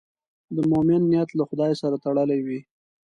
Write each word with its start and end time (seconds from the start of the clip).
د 0.55 0.57
مؤمن 0.71 1.01
نیت 1.11 1.29
له 1.35 1.43
خدای 1.49 1.71
سره 1.81 1.95
تړلی 2.05 2.39
وي. 2.45 2.59